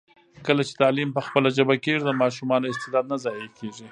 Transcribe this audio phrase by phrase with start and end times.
[0.47, 3.87] کله چي تعلیم په خپله ژبه کېږي، د ماشومانو استعداد نه ضایع کېږي.